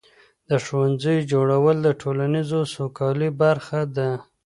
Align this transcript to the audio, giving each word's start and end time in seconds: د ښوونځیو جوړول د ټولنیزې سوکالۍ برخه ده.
د 0.49 0.51
ښوونځیو 0.63 1.27
جوړول 1.31 1.77
د 1.83 1.87
ټولنیزې 2.01 2.59
سوکالۍ 2.75 3.29
برخه 3.41 3.81
ده. 3.95 4.09